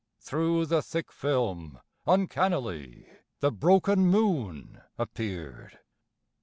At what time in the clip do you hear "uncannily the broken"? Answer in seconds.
2.07-4.07